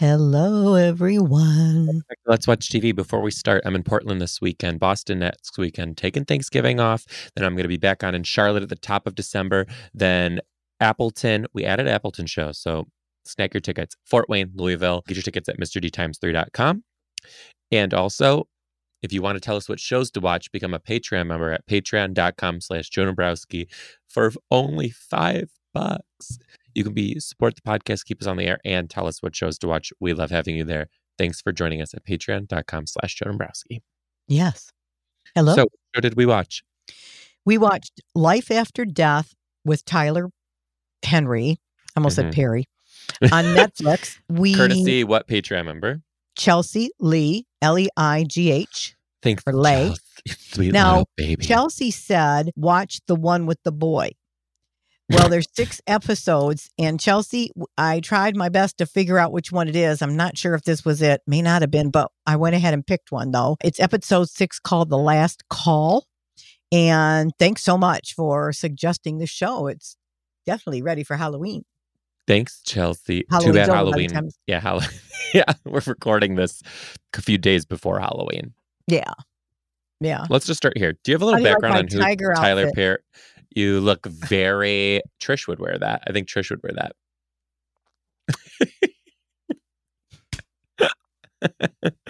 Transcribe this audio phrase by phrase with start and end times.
[0.00, 2.00] Hello, everyone.
[2.24, 2.96] Let's watch TV.
[2.96, 7.04] Before we start, I'm in Portland this weekend, Boston next weekend, taking Thanksgiving off.
[7.36, 9.66] Then I'm going to be back on in Charlotte at the top of December.
[9.92, 10.40] Then
[10.80, 11.48] Appleton.
[11.52, 12.52] We added Appleton show.
[12.52, 12.86] So
[13.26, 13.94] snag your tickets.
[14.06, 15.04] Fort Wayne, Louisville.
[15.06, 16.82] Get your tickets at MrDTimes3.com.
[17.70, 18.48] And also,
[19.02, 21.66] if you want to tell us what shows to watch, become a Patreon member at
[21.66, 23.68] patreon.com slash Dombrowski
[24.08, 26.38] for only five bucks.
[26.74, 29.34] You can be support the podcast, keep us on the air, and tell us what
[29.34, 29.92] shows to watch.
[30.00, 30.88] We love having you there.
[31.18, 33.82] Thanks for joining us at patreon.com slash Joe Dombrowski.
[34.28, 34.70] Yes.
[35.34, 35.54] Hello.
[35.54, 36.62] So, what did we watch?
[37.46, 40.30] we watched Life After Death with Tyler
[41.02, 41.58] Henry.
[41.96, 42.22] I almost Mhm.
[42.22, 42.64] said Perry.
[43.32, 46.02] On Netflix, we Courtesy what Patreon member?
[46.36, 48.94] Chelsea Leigh, L E I G H.
[49.22, 49.94] Thanks For Lay.
[50.26, 51.44] Chelsea, Now, baby.
[51.44, 54.10] Chelsea said, watch the one with the boy.
[55.10, 59.68] Well, there's six episodes, and Chelsea, I tried my best to figure out which one
[59.68, 60.02] it is.
[60.02, 62.74] I'm not sure if this was it, may not have been, but I went ahead
[62.74, 63.56] and picked one though.
[63.64, 66.06] It's episode six called The Last Call.
[66.72, 69.66] And thanks so much for suggesting the show.
[69.66, 69.96] It's
[70.46, 71.64] definitely ready for Halloween.
[72.28, 73.22] Thanks, Chelsea.
[73.22, 74.30] Too bad over by the Halloween.
[74.46, 74.90] Yeah, Halloween.
[75.34, 76.62] yeah, we're recording this
[77.16, 78.54] a few days before Halloween.
[78.86, 79.12] Yeah.
[80.00, 80.26] Yeah.
[80.30, 80.92] Let's just start here.
[80.92, 82.74] Do you have a little you like background on who tiger Tyler outfit?
[82.74, 82.98] Perry?
[83.54, 85.02] You look very.
[85.20, 86.02] Trish would wear that.
[86.06, 86.92] I think Trish would wear that.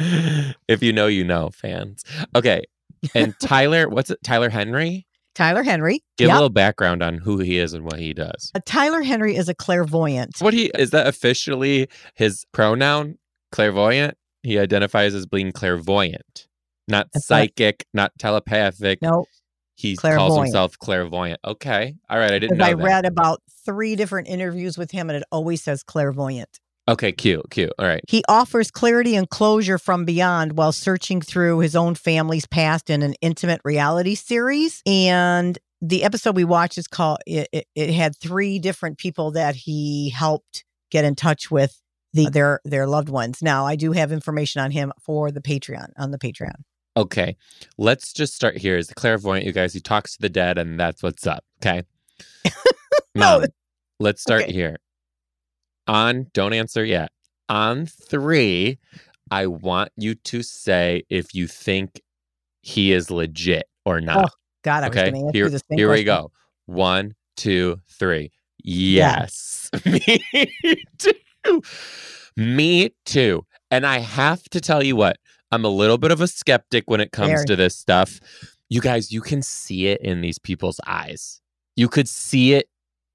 [0.69, 2.05] if you know, you know, fans.
[2.34, 2.64] Okay.
[3.14, 4.19] And Tyler, what's it?
[4.24, 5.06] Tyler Henry?
[5.34, 6.02] Tyler Henry.
[6.19, 6.34] Give Yep.
[6.34, 8.50] a little background on who he is and what he does.
[8.54, 10.36] Uh, Tyler Henry is a clairvoyant.
[10.41, 13.16] What he is that officially his pronoun?
[13.53, 14.16] Clairvoyant?
[14.42, 16.48] He identifies as being clairvoyant,
[16.88, 17.50] not That's right.
[17.56, 19.00] psychic, not telepathic.
[19.03, 19.26] No,
[19.80, 21.41] he calls himself clairvoyant.
[21.44, 21.94] Okay.
[22.10, 22.30] All right.
[22.30, 22.82] I didn't know I that.
[22.82, 26.60] read about three different interviews with him, and it always says clairvoyant.
[26.86, 27.72] Okay, cute, cute.
[27.78, 28.02] All right.
[28.08, 33.02] He offers clarity and closure from beyond while searching through his own family's past in
[33.02, 34.82] an intimate reality series.
[34.86, 37.18] And the episode we watched is called.
[37.26, 41.80] It, it, it had three different people that he helped get in touch with
[42.12, 43.41] the their their loved ones.
[43.41, 46.64] Now I do have information on him for the Patreon on the Patreon.
[46.97, 47.37] Okay.
[47.78, 48.77] Let's just start here.
[48.77, 51.45] As the clairvoyant, you guys, he talks to the dead, and that's what's up.
[51.62, 51.84] Okay.
[52.45, 52.53] No.
[53.17, 53.47] Oh, Mom,
[53.99, 54.53] let's start Okay.
[54.53, 54.77] here.
[55.89, 57.11] On, don't answer yet.
[57.49, 58.78] On three,
[59.33, 62.01] I want you to say if you think
[62.62, 64.33] he is legit or oh, not.
[64.62, 65.11] God, I was okay.
[65.11, 66.31] going to ask Here, you the same here we go.
[66.67, 68.31] One, two, three.
[68.62, 69.71] Yes.
[69.84, 70.22] Me
[70.99, 71.62] too.
[72.37, 73.45] Me too.
[73.71, 75.17] And I have to tell you what,
[75.53, 78.21] I'm a little bit of a skeptic when it comes to this stuff.
[78.69, 81.41] You guys, you can see it in these people's eyes.
[81.77, 82.69] You could see it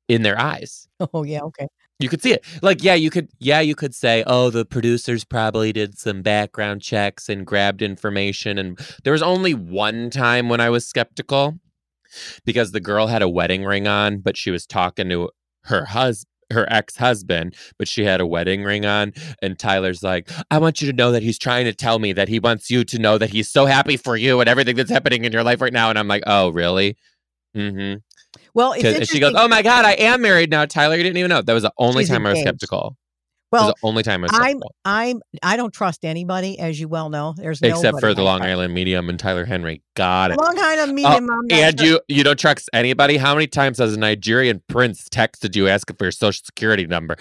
[0.08, 0.88] in their eyes.
[1.14, 1.68] Oh yeah, okay.
[2.00, 2.44] You could see it.
[2.62, 6.82] Like, yeah, you could, yeah, you could say, oh, the producers probably did some background
[6.82, 8.58] checks and grabbed information.
[8.58, 11.58] And there was only one time when I was skeptical
[12.44, 15.30] because the girl had a wedding ring on, but she was talking to
[15.64, 16.30] her husband.
[16.56, 19.14] Her ex husband, but she had a wedding ring on.
[19.42, 22.28] And Tyler's like, I want you to know that he's trying to tell me that
[22.30, 25.26] he wants you to know that he's so happy for you and everything that's happening
[25.26, 25.90] in your life right now.
[25.90, 26.98] And I'm like, oh, really?
[27.56, 28.00] Mm-hmm.
[28.54, 28.74] Well,
[29.06, 30.96] she goes, "Oh my god, I am married now, Tyler.
[30.96, 32.50] You didn't even know." That was the only She's time I was engaged.
[32.62, 32.98] skeptical.
[33.52, 37.34] Well, the only time I I'm I'm I don't trust anybody, as you well know.
[37.38, 38.42] There's except for the Long.
[38.42, 39.82] Island Medium and Tyler Henry.
[39.96, 40.38] Got it.
[40.38, 41.30] Long Island Oh, medium.
[41.52, 41.88] And sure.
[41.88, 43.18] you you don't trust anybody.
[43.18, 47.16] How many times has a Nigerian prince texted you asking for your social security number?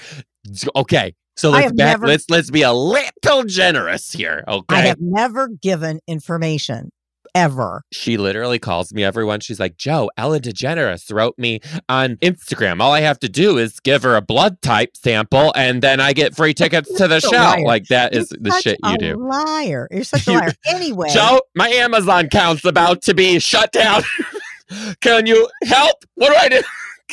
[0.76, 4.44] Okay, so let's back, never- let's let's be a little generous here.
[4.48, 6.90] Okay, I have never given information
[7.34, 7.82] ever.
[7.92, 9.40] she literally calls me everyone.
[9.40, 12.80] She's like, Joe, Ellen DeGeneres wrote me on Instagram.
[12.80, 16.12] All I have to do is give her a blood type sample, and then I
[16.12, 17.30] get free tickets to the show.
[17.30, 17.64] liar.
[17.64, 19.16] Like that is the shit you do.
[19.16, 19.88] Liar.
[19.90, 20.52] You're such a liar.
[20.66, 24.02] Anyway, Joe, my Amazon account's about to be shut down.
[25.00, 26.04] Can you help?
[26.14, 26.62] What do I do?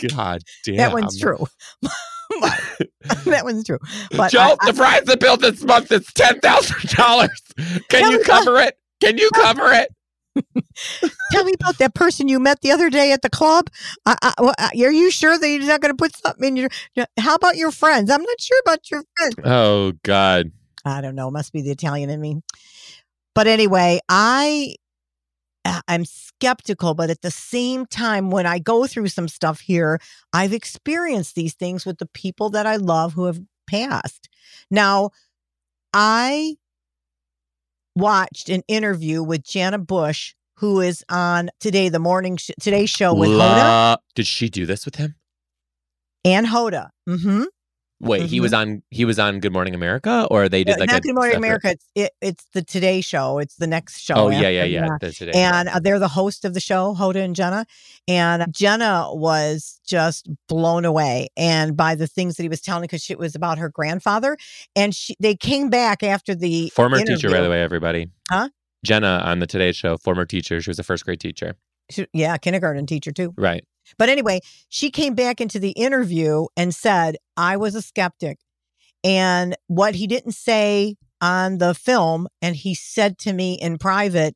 [0.15, 0.77] God damn.
[0.77, 1.45] that one's true.
[3.25, 3.77] that one's true.
[4.11, 7.41] But Joe, I- the prize I, the bill this month is ten thousand dollars.
[7.89, 8.77] Can you uh, cover it?
[9.01, 9.89] Can you cover it?
[11.31, 13.69] Tell me about that person you met the other day at the club.
[14.05, 16.69] I, I, are you sure that he's not going to put something in your?
[17.19, 18.09] How about your friends?
[18.09, 19.35] I'm not sure about your friends.
[19.43, 20.51] Oh God.
[20.83, 21.27] I don't know.
[21.27, 22.41] It Must be the Italian in me.
[23.33, 24.75] But anyway, I
[25.63, 29.99] uh, I'm skeptical, but at the same time, when I go through some stuff here,
[30.33, 34.27] I've experienced these things with the people that I love who have passed.
[34.69, 35.11] Now,
[35.93, 36.55] I
[37.95, 43.13] watched an interview with Jenna Bush, who is on today, the morning, sh- today's show
[43.13, 45.15] with Hoda Did she do this with him?
[46.23, 46.89] and Hoda.
[47.09, 47.43] Mm-hmm.
[48.01, 50.99] Wait, he was on he was on Good Morning America, or they did like Not
[50.99, 51.69] a Good Morning separate- America.
[51.71, 53.39] It's it, it's the Today Show.
[53.39, 54.15] It's the next show.
[54.15, 54.87] Oh yeah, yeah, yeah.
[54.99, 57.65] the Today And uh, they're the host of the show, Hoda and Jenna.
[58.07, 63.09] And Jenna was just blown away and by the things that he was telling because
[63.09, 64.37] it was about her grandfather.
[64.75, 68.07] And she, they came back after the former teacher, by the way, everybody.
[68.29, 68.49] Huh?
[68.83, 70.59] Jenna on the Today Show, former teacher.
[70.61, 71.55] She was a first grade teacher.
[71.91, 73.33] She- yeah, kindergarten teacher too.
[73.37, 73.63] Right.
[73.97, 74.39] But anyway,
[74.69, 78.39] she came back into the interview and said, I was a skeptic.
[79.03, 84.35] And what he didn't say on the film, and he said to me in private,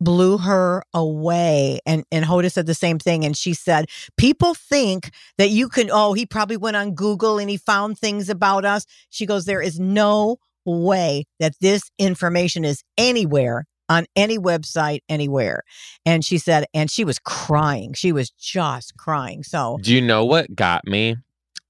[0.00, 1.78] blew her away.
[1.86, 3.24] And and Hoda said the same thing.
[3.24, 3.86] And she said,
[4.16, 8.28] People think that you can, oh, he probably went on Google and he found things
[8.28, 8.86] about us.
[9.10, 15.62] She goes, There is no way that this information is anywhere on any website anywhere.
[16.06, 17.92] And she said, and she was crying.
[17.92, 19.42] She was just crying.
[19.42, 21.16] So Do you know what got me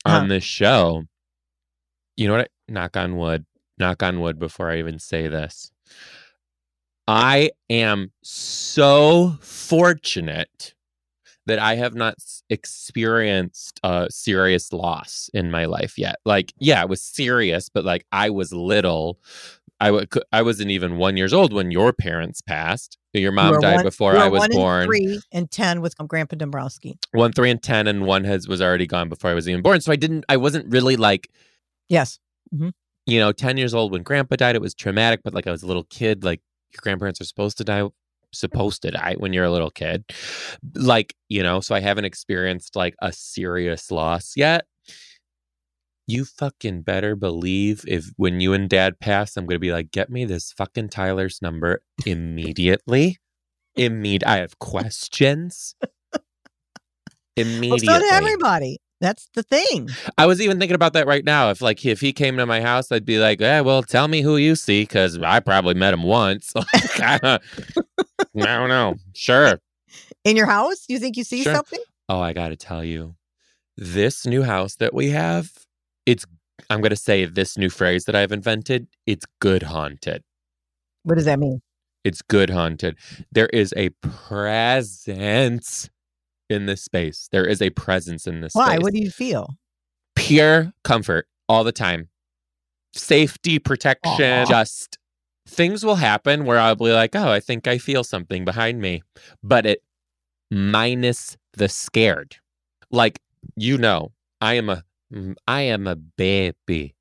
[0.04, 0.26] on Huh.
[0.28, 1.04] this show?
[2.16, 2.42] You know what?
[2.68, 3.46] I- knock on wood.
[3.78, 5.72] Knock on wood before I even say this.
[7.08, 10.74] I am so fortunate
[11.46, 12.14] that I have not
[12.50, 16.16] experienced a serious loss in my life yet.
[16.24, 19.18] Like, yeah, it was serious, but like I was little.
[19.80, 22.98] I w- I wasn't even one years old when your parents passed.
[23.14, 24.58] Your mom died one- before I was born.
[24.58, 26.98] one and three and 10 with Grandpa Dombrowski.
[27.12, 29.80] one three and ten and one has was already gone before i was even born
[29.80, 31.28] so i didn't i wasn't really like
[31.88, 32.18] Yes.
[32.54, 32.68] Mm-hmm.
[33.06, 35.62] you know 10 years old when grandpa died it was traumatic but like i was
[35.62, 36.40] a little kid like
[36.72, 37.88] your grandparents are supposed to die
[38.32, 40.04] supposed to die when you're a little kid
[40.76, 44.66] like you know so i haven't experienced like a serious loss yet
[46.10, 50.10] you fucking better believe if when you and dad pass i'm gonna be like get
[50.10, 53.18] me this fucking tyler's number immediately
[53.76, 55.74] immediate i have questions
[57.36, 58.78] Well, immediately so did everybody.
[59.00, 59.88] That's the thing.
[60.18, 61.48] I was even thinking about that right now.
[61.50, 64.20] If like if he came to my house, I'd be like, "Yeah, well, tell me
[64.20, 67.42] who you see, because I probably met him once." Like, I don't
[68.46, 68.96] I don't know.
[69.14, 69.58] Sure.
[70.24, 71.54] In your house, you think you see Sure.
[71.54, 71.80] something?
[72.10, 73.14] Oh, I got to tell you,
[73.76, 75.50] this new house that we have,
[76.10, 76.26] it's.
[76.68, 78.86] I'm gonna say this new phrase that I've invented.
[79.06, 80.22] It's good haunted.
[81.04, 81.62] What does that mean?
[82.04, 82.96] It's good haunted.
[83.32, 85.88] There is a presence
[86.50, 87.28] in this space.
[87.32, 88.74] There is a presence in this Why?
[88.74, 88.82] space.
[88.82, 89.56] What do you feel?
[90.16, 92.08] pure comfort all the time.
[92.92, 94.44] Safety, protection, Aw.
[94.44, 94.98] just
[95.46, 99.02] things will happen where I'll be like, oh, I think I feel something behind me.
[99.42, 99.82] But it
[100.50, 102.36] minus the scared.
[102.90, 103.20] Like,
[103.56, 106.94] you know, I am a Mm, I am a baby.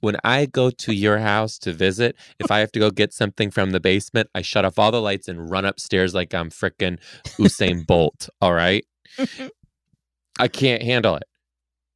[0.00, 3.50] When I go to your house to visit, if I have to go get something
[3.50, 6.98] from the basement, I shut off all the lights and run upstairs like I'm frickin'
[7.38, 8.30] Usain Bolt.
[8.40, 8.86] All right.
[10.38, 11.24] I can't handle it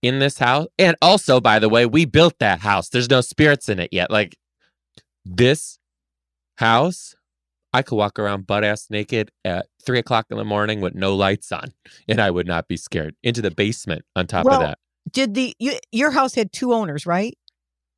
[0.03, 0.67] in this house.
[0.79, 2.89] And also, by the way, we built that house.
[2.91, 4.11] There's no spirits in it yet.
[4.11, 4.37] Like
[5.25, 5.79] this
[6.59, 7.15] house,
[7.73, 11.15] I could walk around butt ass naked at three o'clock in the morning with no
[11.15, 11.69] lights on,
[12.09, 13.15] and I would not be scared.
[13.23, 14.79] Into the basement on top Well- of that.
[15.11, 17.37] Did the you, your house had two owners, right?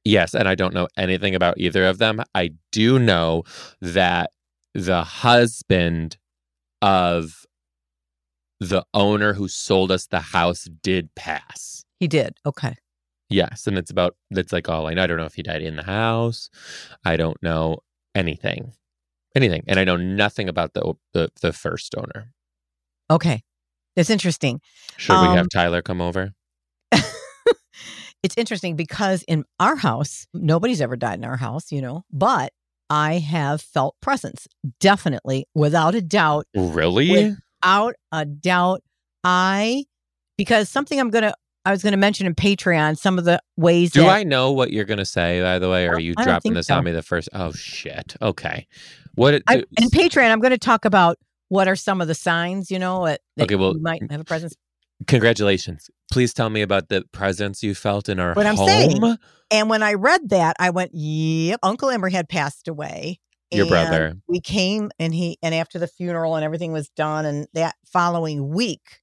[0.05, 2.23] Yes, and I don't know anything about either of them.
[2.35, 3.45] I do know
[3.81, 4.31] that
[4.75, 6.17] the husband
[6.81, 7.45] of
[8.59, 11.85] the owner who sold us the house did pass.
[12.01, 12.35] He did.
[12.47, 12.75] Okay.
[13.29, 15.03] Yes, and it's about that's like all I know.
[15.05, 16.51] I don't know if he died in the house.
[17.05, 17.79] I don't know
[18.15, 18.73] anything,
[19.35, 22.33] anything, and I know nothing about the the, the first owner.
[23.11, 23.43] Okay.
[23.97, 24.61] That's interesting.
[24.97, 26.33] Should we Um, have Tyler come over?
[28.23, 32.52] It's interesting because in our house, nobody's ever died in our house, you know, but
[32.88, 34.47] I have felt presence.
[34.79, 37.11] Definitely, without a doubt, Really?
[37.11, 38.83] without a doubt.
[39.25, 39.85] I,
[40.37, 43.41] because something I'm going to, I was going to mention in Patreon, some of the
[43.57, 45.41] ways Do that I know what you're gonna say?
[45.41, 46.75] By the way, or are oh, you I dropping this so.
[46.75, 47.29] on me the first?
[47.33, 48.17] Oh shit.
[48.21, 48.67] Okay.
[49.14, 49.35] What?
[49.35, 52.71] It, I, in Patreon, I'm going to talk about what are some of the signs,
[52.71, 54.55] you know, that, that Okay, well, you might have a presence.
[55.07, 55.91] Congratulations.
[56.11, 58.69] Please tell me about the presence you felt in our What I'm home.
[58.69, 59.17] saying.
[59.51, 63.69] And when I read that, I went, "Yep, Uncle Emery had passed away." Your And
[63.69, 64.15] brother.
[64.29, 68.49] We came and he and after the funeral and everything was done, and that following
[68.49, 69.03] week,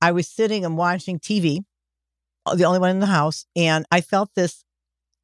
[0.00, 1.64] I was sitting and watching TV,
[2.46, 4.64] uh, the only one in the house, and I felt this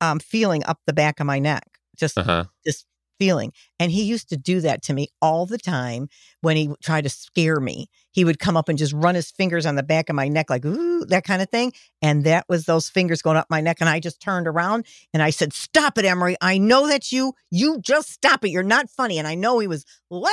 [0.01, 2.45] um, feeling up the back of my neck, just Uh huh.
[2.65, 2.85] this
[3.19, 3.53] feeling.
[3.79, 6.09] And he used to do that to me all the time
[6.41, 7.89] when he tried to scare me.
[8.13, 10.49] He would come up and just run his fingers on the back of my neck,
[10.49, 11.73] like, ooh, that kind of thing.
[12.01, 13.79] And that was those fingers going up my neck.
[13.81, 16.37] And I just turned around and I said, Stop it, Emery.
[16.41, 17.33] I know that's you.
[17.51, 18.51] You just stop it.
[18.51, 19.19] You're not funny.
[19.19, 20.31] And I know he was laughing,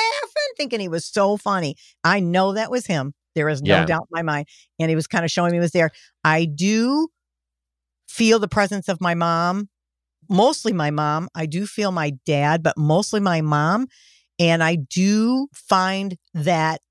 [0.58, 1.76] thinking he was so funny.
[2.04, 3.14] I know that was him.
[3.34, 3.86] There is no Yeah.
[3.86, 4.48] doubt in my mind.
[4.80, 5.92] And he was kind of showing me he was there.
[6.24, 7.08] I do
[8.08, 9.70] feel the presence of my mom,
[10.32, 11.30] mostly my mom.
[11.36, 13.88] I do feel my dad, but mostly my mom.
[14.40, 16.82] And I do find that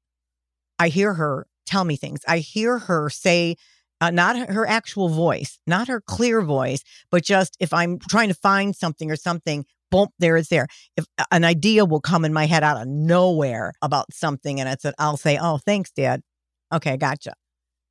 [0.79, 2.21] I hear her tell me things.
[2.27, 3.57] I hear her say,
[4.01, 8.35] uh, not her actual voice, not her clear voice, but just if I'm trying to
[8.35, 10.67] find something or something, boom, there it's there.
[10.97, 14.69] If uh, an idea will come in my head out of nowhere about something, and
[14.69, 16.23] it's, I'll say, "Oh, thanks, Dad.
[16.73, 17.35] Okay, gotcha."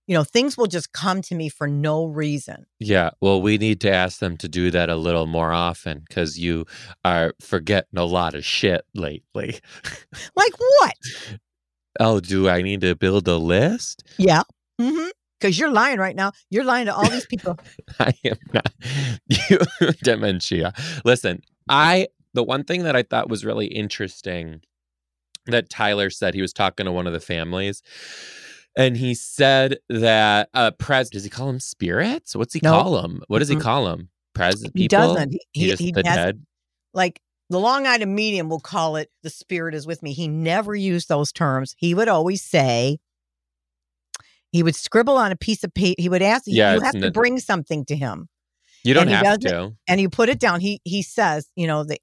[0.10, 2.66] You know, things will just come to me for no reason.
[2.80, 6.40] Yeah, well, we need to ask them to do that a little more often because
[6.40, 6.66] you
[7.06, 9.60] are forgetting a lot of shit lately.
[10.36, 10.96] Like what?
[12.00, 14.04] Oh, do I need to build a list?
[14.18, 14.42] Yeah.
[14.82, 15.10] Mm-hmm.
[15.40, 16.32] Because you're lying right now.
[16.50, 17.60] You're lying to all these people.
[18.00, 18.74] I am not
[19.28, 19.60] you
[20.02, 20.74] dementia.
[21.06, 24.62] Listen, I the one thing that I thought was really interesting
[25.46, 27.84] that Tyler said he was talking to one of the families.
[28.80, 32.34] And he said that uh pres does he call them spirits?
[32.36, 32.72] What's he No.
[32.72, 33.22] call them?
[33.28, 34.10] What does he call them?
[34.34, 34.72] Pres people?
[34.74, 35.32] He doesn't.
[35.32, 36.46] He, He, he, just he the has dead.
[36.94, 37.20] like
[37.50, 40.14] the Long Island medium will call it the spirit is with me.
[40.14, 41.76] He never used those terms.
[41.78, 43.00] He would always say,
[44.52, 46.02] he would scribble on a piece of paper.
[46.02, 48.30] He would ask, Yeah, you have to bring something to him.
[48.86, 49.74] You don't and have to.
[49.90, 50.62] And you put it down.
[50.62, 51.98] He he says, you know, they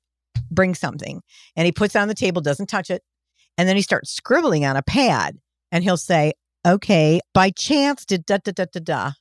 [0.51, 1.23] bring something.
[1.57, 3.03] And he puts it on the table, doesn't touch it.
[3.57, 5.39] And then he starts scribbling on a pad.
[5.73, 6.35] And he'll say,
[6.67, 9.13] Okay, by chance did da da da da da.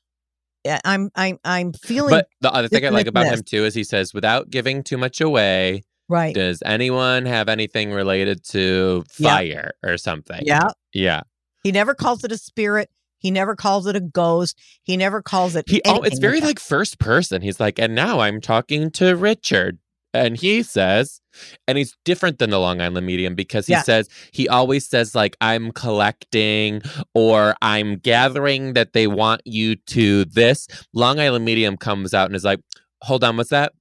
[0.63, 3.75] Yeah, I'm I'm I'm feeling But the other thing I like about him too is
[3.75, 6.33] he says, without giving too much away, right.
[6.33, 9.29] does anyone have anything related to Yeah.
[9.29, 10.41] fire or something?
[10.43, 10.69] Yeah.
[10.91, 11.21] Yeah.
[11.63, 12.89] He never calls it a spirit.
[13.19, 14.57] He never calls it a ghost.
[14.83, 15.65] He never calls it.
[15.67, 16.45] He oh, it's very that.
[16.47, 17.43] like first person.
[17.43, 19.77] He's like, and now I'm talking to Richard.
[20.15, 21.21] And he says,
[21.67, 23.81] and he's different than the Long Island medium because he Yeah.
[23.83, 26.81] says he always says like I'm collecting
[27.13, 30.67] or I'm gathering that they want you to this.
[30.93, 32.59] Long Island medium comes out and is like,
[33.01, 33.73] hold on, what's that?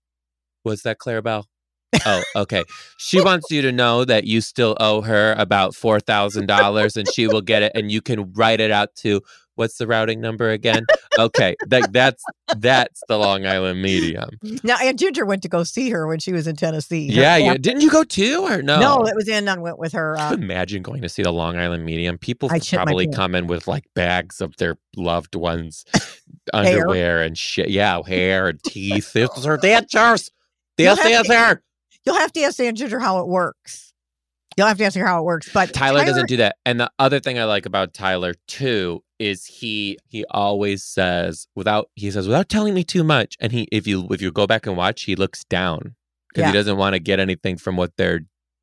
[0.64, 1.44] What's that, Clarabelle?
[2.06, 2.64] Oh, okay.
[2.98, 7.06] She wants you to know that you still owe her about four thousand dollars, and
[7.08, 9.20] she will get it, and you can write it out to
[9.56, 10.84] what's the routing number again?
[11.18, 12.22] Okay, that, that's
[12.56, 14.30] that's the Long Island medium.
[14.62, 17.08] Now, Aunt Ginger went to go see her when she was in Tennessee.
[17.14, 17.54] Yeah, yeah.
[17.56, 18.80] Didn't you go too, or no?
[18.80, 19.48] No, it was in.
[19.48, 20.18] I went with her.
[20.18, 22.18] Uh, imagine going to see the Long Island medium?
[22.18, 25.84] People I'd shit my probably come in with like bags of their loved ones'
[26.52, 27.68] underwear and shit.
[27.70, 29.12] Yeah, hair and teeth.
[29.12, 30.30] These are dentures.
[30.78, 31.62] You'll This have is to- her.
[32.04, 33.92] you'll have to ask Aunt Ginger how it works.
[34.56, 35.50] You'll have to ask her how it works.
[35.52, 36.56] But Tyler, doesn't do that.
[36.64, 41.84] And the other thing I like about Tyler too is he he always says without
[41.94, 43.36] he says without telling me too much.
[43.40, 45.80] And he if you if you go back and watch, he looks down
[46.28, 46.46] because Yeah.
[46.48, 48.20] he doesn't want to get anything from what they're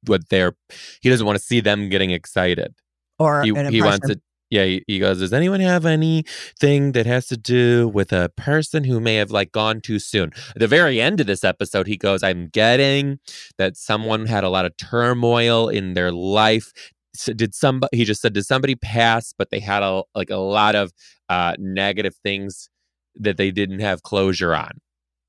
[0.08, 0.53] what they're
[1.01, 2.74] he doesn't want to see them getting excited.
[3.20, 4.22] or He he wants it.
[4.50, 5.20] Yeah, he, he goes.
[5.20, 9.53] Does anyone have anything that has to do with a person who may have like
[9.53, 10.34] gone too soon?
[10.50, 13.20] At the very end of this episode, he goes, "I'm getting
[13.58, 16.74] that someone had a lot of turmoil in their life.
[17.13, 20.38] So did somebody?" He just said, "Did somebody pass?" But they had a like a
[20.38, 20.91] lot of
[21.30, 22.70] uh, negative things
[23.15, 24.80] that they didn't have closure on,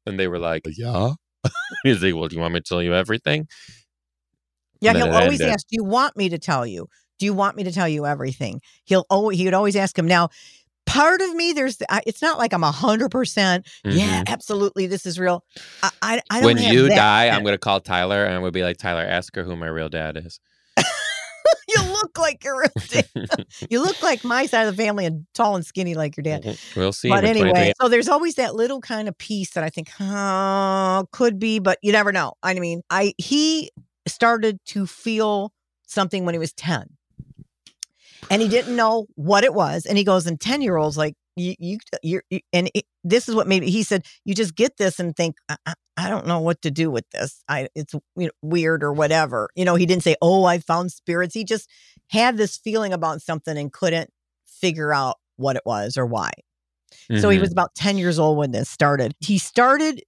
[0.06, 1.14] and they were like, "Yeah."
[1.82, 3.48] He's like, "Well, do you want me to tell you everything?"
[4.80, 5.54] Yeah, he'll always ended.
[5.54, 6.88] ask, "Do you want me to tell you?
[7.18, 10.06] Do you want me to tell you everything?" He'll always he would always ask him.
[10.06, 10.30] Now,
[10.86, 13.66] part of me, there's it's not like I'm a hundred percent.
[13.84, 15.44] Yeah, absolutely, this is real.
[15.82, 17.34] I I, I don't when have you that die, yet.
[17.34, 19.56] I'm going to call Tyler and I'm going to be like, Tyler, ask her who
[19.56, 20.40] my real dad is.
[21.68, 23.46] you look like your real dad.
[23.70, 26.42] you look like my side of the family and tall and skinny like your dad.
[26.44, 26.76] Mhm.
[26.76, 27.08] We'll see.
[27.08, 31.38] But anyway, so there's always that little kind of piece that I think, oh, could
[31.38, 32.34] be, but you never know.
[32.42, 33.70] I mean, I he
[34.06, 35.52] started to feel
[35.86, 36.86] something when he was 10.
[38.30, 39.86] And he didn't know what it was.
[39.86, 43.28] And he goes, and 10 year olds, like, you, you, you're, you- and it, this
[43.28, 46.26] is what made he said, you just get this and think, I, I, I don't
[46.26, 47.42] know what to do with this.
[47.48, 49.48] I, it's you know, weird or whatever.
[49.54, 51.34] You know, he didn't say, oh, I found spirits.
[51.34, 51.68] He just
[52.10, 54.10] had this feeling about something and couldn't
[54.46, 56.32] figure out what it was or why.
[57.20, 57.58] So he was mm-hmm.
[57.58, 59.14] about 10 years old when this started.
[59.20, 60.02] He started,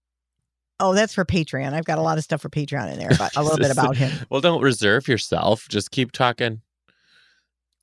[0.80, 1.72] oh, that's for Patreon.
[1.72, 3.96] I've got a lot of stuff for Patreon in there, but a little bit about
[3.96, 4.12] him.
[4.30, 5.68] Well, don't reserve yourself.
[5.68, 6.62] Just keep talking.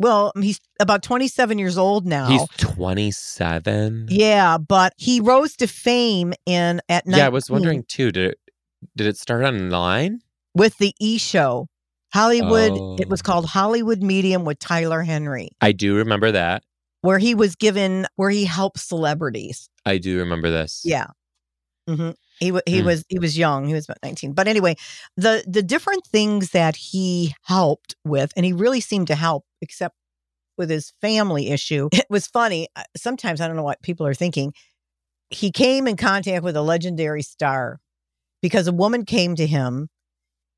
[0.01, 2.27] Well, he's about 27 years old now.
[2.27, 4.07] He's 27.
[4.09, 7.19] yeah, but he rose to fame in at 19.
[7.19, 8.11] Yeah, I was wondering too.
[8.11, 8.37] Did it,
[8.95, 10.19] did it start online?
[10.53, 11.67] with the E show.
[12.13, 13.23] Hollywood, it was Oh.
[13.23, 16.63] called Hollywood Medium with Tyler Henry, I do remember that.
[17.01, 19.69] where he was given, where he helped celebrities.
[19.85, 20.81] I do remember this.
[20.83, 21.07] Yeah.
[21.87, 22.85] hmm He he Hmm.
[22.87, 23.67] was he was young.
[23.67, 24.33] He was about nineteen.
[24.33, 24.75] But anyway,
[25.15, 29.95] the the different things that he helped with, and he really seemed to help, except
[30.57, 31.87] with his family issue.
[31.93, 32.67] It was funny.
[32.75, 34.53] uh, Sometimes I don't know what people are thinking.
[35.29, 37.79] He came in contact with a legendary star
[38.41, 39.87] because a woman came to him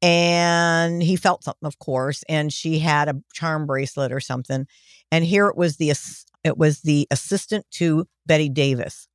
[0.02, 4.68] and he felt something, of course, and she had a charm bracelet or something.
[5.12, 5.92] And here it was the
[6.44, 9.08] it was the assistant to Bette Davis.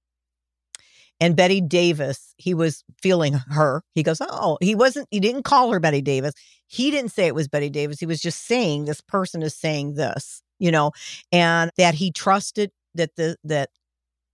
[1.20, 3.82] And Bette Davis, he was feeling her.
[3.94, 6.34] He goes, Oh, he wasn't, he didn't call her Bette Davis.
[6.68, 7.98] He didn't say it was Bette Davis.
[7.98, 10.92] He was just saying this person is saying this, you know,
[11.32, 13.70] and that he trusted that the that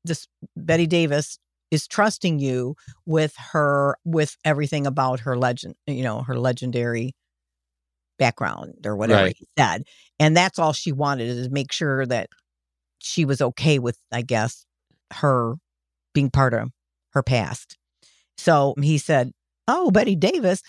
[0.05, 0.27] this
[0.57, 1.39] Bette Davis
[1.71, 2.77] is trusting you
[3.07, 7.15] with her with everything about her legend, you know, her legendary
[8.19, 9.37] background or whatever Right.
[9.37, 9.85] he said.
[10.21, 12.29] And that's all she wanted is to make sure that
[12.99, 14.65] she was okay with, I guess,
[15.15, 15.57] her
[16.15, 16.71] being part of
[17.13, 17.77] her past.
[18.39, 19.33] So he said,
[19.69, 20.63] "Oh, Bette Davis."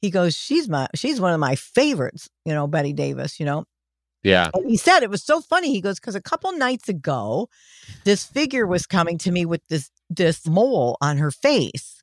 [0.00, 3.64] He goes, "She's my she's one of my favorites, you know, Bette Davis, you know."
[4.22, 4.50] Yeah.
[4.54, 5.72] And he said it was so funny.
[5.72, 7.48] He goes, "Cuz a couple nights ago,
[8.04, 12.02] this figure was coming to me with this this mole on her face."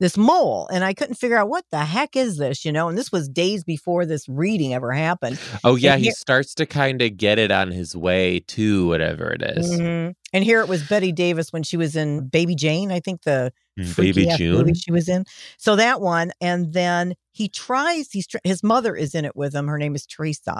[0.00, 2.88] This mole, and I couldn't figure out what the heck is this, you know.
[2.88, 5.38] And this was days before this reading ever happened.
[5.62, 9.42] Oh yeah, he starts to kind of get it on his way to whatever it
[9.42, 9.70] is.
[9.78, 10.14] Mhm.
[10.32, 13.52] And here it was Bette Davis when she was in Baby Jane, I think the
[13.96, 14.56] Baby June.
[14.56, 15.24] movie she was in.
[15.58, 18.10] So that one, and then he tries.
[18.10, 19.68] He's his mother is in it with him.
[19.68, 20.58] Her name is Teresa,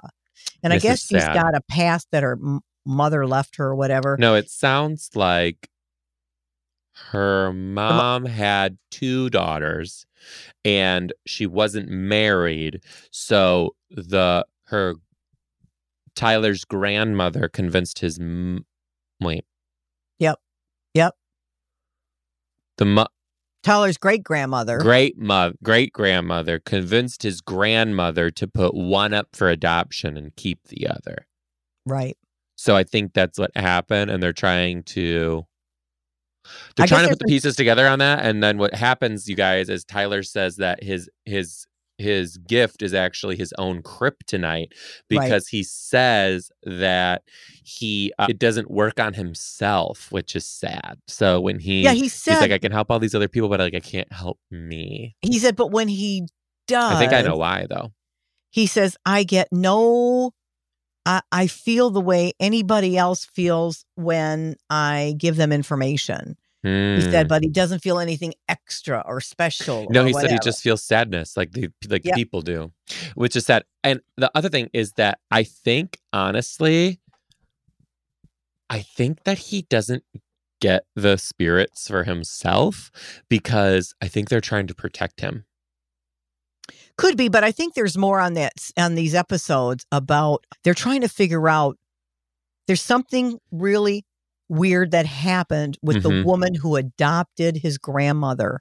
[0.63, 4.17] and I guess she's got a past that her m- mother left her or whatever.
[4.19, 5.71] No, it sounds like
[7.11, 10.07] her mom had two daughters
[10.65, 12.83] and she wasn't married.
[13.11, 14.95] So the her
[16.15, 18.67] Tyler's grandmother convinced his m-
[19.21, 19.45] wait.
[20.19, 20.39] Yep.
[20.95, 21.15] Yep.
[22.79, 23.07] The mo-
[23.63, 24.79] Tyler's great grandmother.
[24.79, 30.61] great mother, great grandmother convinced his grandmother to put one up for adoption and keep
[30.69, 31.27] the other.
[31.87, 32.17] Right.
[32.57, 35.47] So I think that's what happened, and they're trying to
[36.77, 38.25] they're I trying to put the pieces together on that.
[38.25, 41.67] And then what happens, you guys, is Tyler says that his his
[41.99, 44.73] his gift is actually his own kryptonite
[45.09, 47.23] because he says that
[47.63, 50.99] he uh, it doesn't work on himself, which is sad.
[51.07, 53.61] So when he Yeah, he he's like, I can help all these other people, but
[53.61, 55.15] like I can't help me.
[55.21, 56.27] he said, but when he
[56.67, 57.93] does, I think I know why though.
[58.51, 60.33] he says, I get no,
[61.11, 66.37] I, I feel the way anybody else feels when I give them information.
[66.63, 67.11] He Hmm.
[67.11, 69.87] said, but he doesn't feel anything extra or special.
[69.91, 72.15] No, or he said he just feels sadness like the like Yep.
[72.15, 72.73] people do,
[73.15, 73.65] which is sad.
[73.83, 77.01] And the other thing is that I think honestly,
[78.69, 80.05] I think that he doesn't
[80.61, 82.93] get the spirits for himself
[83.29, 85.45] because I think they're trying to protect him.
[86.97, 91.01] Could be, but I think there's more on that on these episodes about they're trying
[91.03, 91.77] to figure out
[92.67, 94.05] there's something really
[94.49, 96.25] weird that happened with the Mhm.
[96.25, 98.61] woman who adopted his grandmother.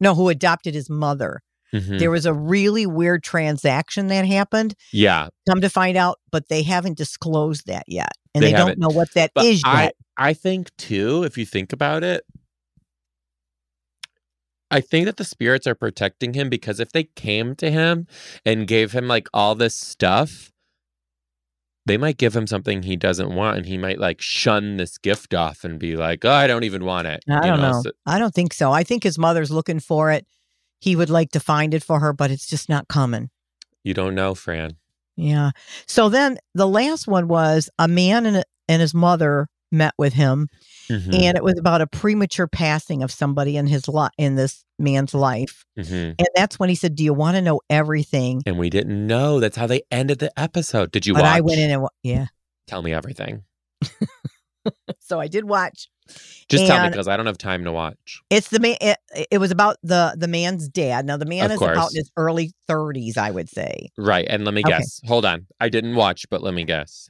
[0.00, 1.42] No, who adopted his mother.
[1.74, 1.98] Mhm.
[1.98, 4.74] There was a really weird transaction that happened.
[4.92, 8.10] Yeah, Come to find out, but they haven't disclosed that yet.
[8.34, 9.94] And They they, don't know what that but is I yet.
[10.16, 12.24] I think too, if you think about it,
[14.70, 18.06] I think that the spirits are protecting him because if they came to him
[18.44, 20.52] and gave him like all this stuff,
[21.86, 25.34] they might give him something he doesn't want and he might like shun this gift
[25.34, 27.82] off and be like, "Oh, I don't even want it." I you don't know.
[27.82, 28.70] So- I don't think so.
[28.70, 30.26] I think his mother's looking for it.
[30.78, 33.30] He would like to find it for her, but it's just not coming.
[33.82, 34.76] you don't know, Fran.
[35.16, 35.50] Yeah.
[35.86, 40.48] So then the last one was a man and, and his mother met with him,
[40.90, 44.64] Mhm, and it was about a premature passing of somebody in his li- in this
[44.78, 45.64] man's life.
[45.78, 46.14] mhm.
[46.18, 49.38] And that's when he said, "Do you want to know everything?" And we didn't know.
[49.40, 50.90] That's how they ended the episode.
[50.90, 51.36] Did you but watch?
[51.36, 52.26] I went in and yeah.
[52.66, 53.44] Tell me everything.
[54.98, 55.88] So I did watch.
[56.48, 58.20] Just tell me because I don't have time to watch.
[58.30, 58.76] It's the man.
[58.80, 58.98] It,
[59.30, 61.06] it was about the the man's dad.
[61.06, 63.88] Now the man Of is about in his early thirties, I would say.
[63.96, 64.26] Right.
[64.28, 64.70] And let me Okay.
[64.70, 65.00] guess.
[65.06, 65.46] Hold on.
[65.58, 67.08] I didn't watch, but let me guess.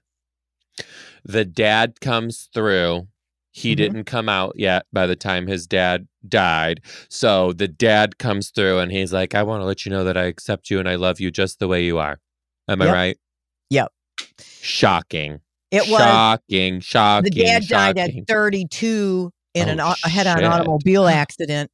[1.25, 3.09] The dad comes through.
[3.53, 3.77] He Mhm.
[3.77, 6.81] didn't come out yet by the time his dad died.
[7.09, 10.17] So the dad comes through and he's like, I want to let you know that
[10.17, 12.21] I accept you and I love you just the way you are.
[12.69, 12.95] Am I Yep.
[12.95, 13.19] right?
[13.71, 13.93] Yep.
[14.61, 15.41] Shocking.
[15.71, 16.81] It was shocking.
[16.81, 17.31] Shocking.
[17.33, 21.71] the dad died at 32 in Oh, an au- head-on automobile accident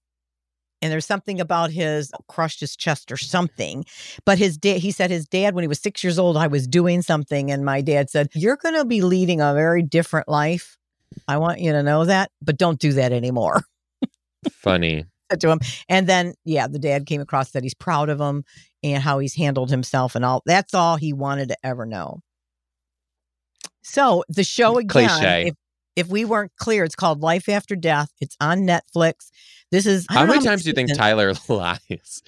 [0.82, 3.84] and there's something about his crushed his chest or something.
[4.26, 6.66] But his dad, he said his dad, when he was six years old, I was
[6.66, 10.76] doing something, and my dad said, "You're going to be leading a very different life.
[11.28, 13.64] I want you to know that, but don't do that anymore."
[14.50, 15.04] Funny.
[15.38, 18.44] to him, and then yeah, the dad came across that he's proud of him
[18.82, 20.42] and how he's handled himself and all.
[20.46, 22.20] That's all he wanted to ever know.
[23.82, 25.48] So the show again, Cliche.
[25.48, 25.54] if
[25.96, 28.10] if we weren't clear, it's called Life After Death.
[28.20, 29.30] It's on Netflix.
[29.72, 32.22] This is How many times do you think Tyler lies?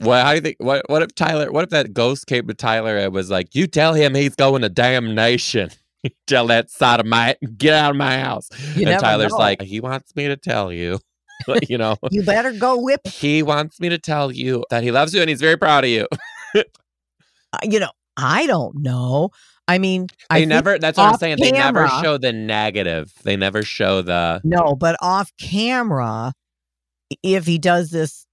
[0.00, 0.56] Well, how do you think?
[0.58, 0.88] What?
[0.88, 1.50] What if Tyler?
[1.50, 4.62] What if that ghost came to Tyler and was like, "You tell him he's going
[4.62, 5.70] to damnation.
[6.26, 9.38] tell that sodomite, get out of my house." You and Tyler's know.
[9.38, 10.98] like, "He wants me to tell you."
[11.68, 13.00] you know, You better go whip.
[13.06, 15.90] he wants me to tell you that he loves you and he's very proud of
[15.90, 16.06] you.
[16.56, 16.62] uh,
[17.64, 19.30] You know, I don't know.
[19.66, 20.78] I mean, I They think- never.
[20.78, 21.38] That's what I'm saying.
[21.40, 23.12] They never show the negative.
[23.24, 24.40] They never show the.
[24.44, 26.32] no, but off camera,
[27.22, 28.26] if he does this,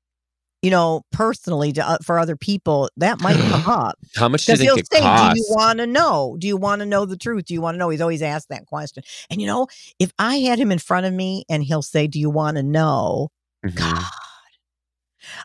[0.62, 3.98] you know, personally to, uh, for other people, that might come up.
[4.16, 5.34] How much do you he'll it say, costs?
[5.34, 6.36] Do you want to know?
[6.40, 7.46] Do you want to know the truth?
[7.46, 7.90] Do you want to know?
[7.90, 9.04] He's always asked that question.
[9.30, 9.68] And you know,
[10.00, 12.64] if I had him in front of me and he'll say, Do you want to
[12.64, 13.30] know?
[13.66, 13.76] Mhm.
[13.76, 14.06] God,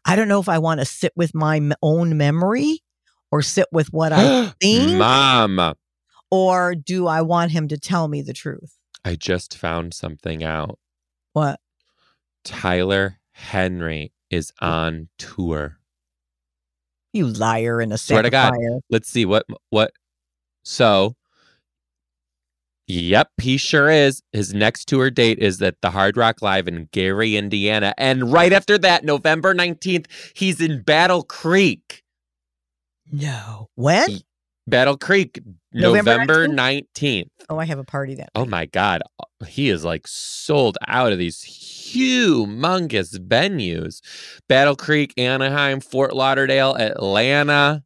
[0.05, 2.81] I don't know if I want to sit with my m- own memory
[3.31, 5.75] or sit with what I think, Mom,
[6.31, 8.77] or do I want him to tell me the truth?
[9.05, 10.79] I just found something out.
[11.33, 11.61] What?
[12.45, 15.79] Tyler Henry is on tour.
[17.13, 18.55] You liar and a Swear to God.
[18.91, 19.93] Let's see what what.
[20.65, 21.15] So,
[22.87, 24.23] yep, he sure is.
[24.33, 28.53] His next tour date is at the Hard Rock Live in Gary, Indiana, and right
[28.53, 32.03] after that, November nineteenth, he's in Battle Creek.
[33.11, 33.71] No.
[33.77, 34.09] When?
[34.67, 35.41] Battle Creek,
[35.81, 37.31] November nineteenth.
[37.49, 38.31] Oh, I have a party that.
[38.35, 39.03] Oh my God.
[39.47, 44.01] He is like sold out of these humongous venues
[44.49, 47.83] Battle Creek, Anaheim, Fort Lauderdale, Atlanta,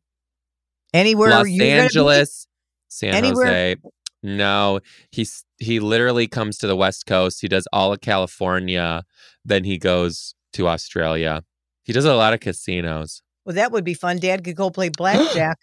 [0.92, 1.48] Anywhere Los?
[1.61, 2.46] Angeles,
[2.88, 3.76] San Anywhere- Jose.
[4.22, 7.40] No, he's he literally comes to the West Coast.
[7.40, 9.05] He does all of California,
[9.44, 11.42] then he goes to Australia.
[11.85, 13.22] He does a lot of casinos.
[13.46, 14.18] Well, that would be fun.
[14.18, 15.59] Dad could go play blackjack,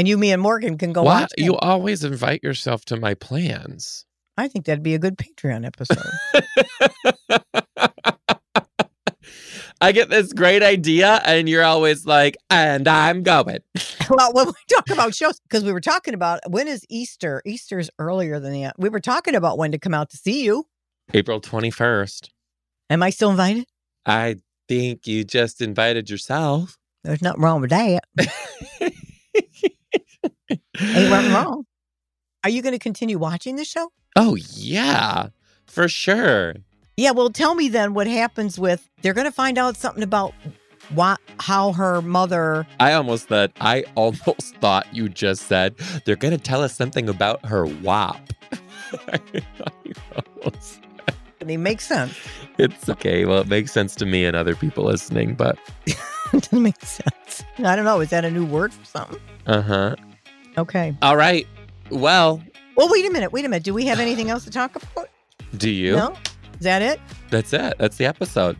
[0.00, 4.06] and you, me, and Morgan can go Why you always invite yourself to my plans?
[4.38, 5.98] I think that'd be a good Patreon episode.
[9.82, 13.58] I get this great idea, and you're always like, and I'm going.
[14.10, 17.42] well, when we talk about shows, because we were talking about when is Easter?
[17.44, 18.76] Easter's earlier than that.
[18.78, 20.64] We were talking about when to come out to see you.
[21.12, 22.30] April 21st.
[22.88, 23.66] Am I still invited?
[24.06, 24.36] I
[24.66, 26.78] think you just invited yourself.
[27.04, 28.04] There's nothing wrong with that.
[30.80, 31.64] Ain't wrong.
[32.44, 33.90] Are you going to continue watching the show?
[34.16, 35.28] Oh, yeah,
[35.66, 36.54] for sure.
[36.96, 37.10] Yeah.
[37.12, 38.88] Well, tell me then what happens with.
[39.02, 40.34] They're going to find out something about
[40.94, 42.66] what how her mother.
[42.80, 47.08] I almost thought, I almost thought you just said they're going to tell us something
[47.08, 48.32] about her WAP.
[49.12, 49.20] I
[50.44, 50.80] almost-
[51.40, 52.14] I mean, makes sense.
[52.58, 53.24] it's okay.
[53.24, 55.96] Well, it makes sense to me and other people listening, but it
[56.32, 57.44] doesn't make sense.
[57.58, 58.00] I don't know.
[58.00, 59.18] Is that a new word for something?
[59.46, 59.96] uh huh.
[60.58, 60.96] Okay.
[61.02, 61.46] All right.
[61.90, 62.42] Well,
[62.76, 63.32] Well, wait a minute.
[63.32, 63.62] Wait a minute.
[63.64, 65.08] Do we have anything else to talk about?
[65.56, 65.96] do you?
[65.96, 66.16] No.
[66.54, 67.00] Is that it?
[67.30, 67.74] That's it.
[67.78, 68.56] That's the episode.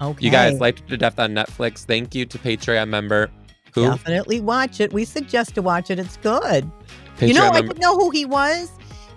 [0.00, 0.24] Okay.
[0.24, 1.84] You guys liked it to death on Netflix.
[1.84, 3.30] Thank you to Patreon member
[3.74, 4.92] who definitely watch it.
[4.92, 5.98] We suggest to watch it.
[5.98, 6.70] It's good.
[7.18, 8.70] Patreon you know, I didn't know who he was,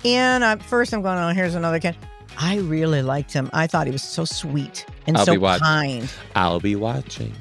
[0.06, 1.96] and uh, first I'm going, "Oh, here's another kid."
[2.40, 3.50] I really liked him.
[3.54, 5.64] I thought he was so sweet and I'll so be watching.
[5.64, 6.14] kind.
[6.36, 7.34] I'll be watching.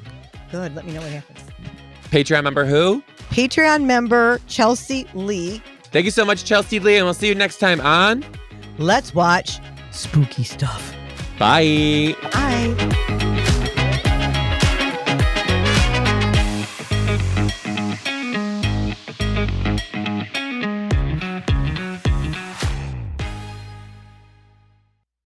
[0.51, 0.73] Good.
[0.75, 1.39] Let me know what happens.
[2.09, 3.03] Patreon member who?
[3.37, 5.61] Patreon member Chelsea Leigh.
[5.91, 8.25] Thank you so much, Chelsea Leigh, and we'll see you next time on
[8.79, 9.59] Let's watch
[9.91, 10.93] spooky stuff.
[11.37, 12.15] Bye.
[12.31, 13.03] Bye.